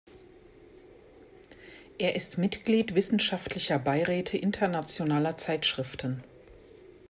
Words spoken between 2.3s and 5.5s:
Mitglied wissenschaftlicher Beiräte internationaler